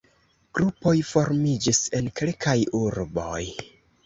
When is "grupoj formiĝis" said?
0.59-1.83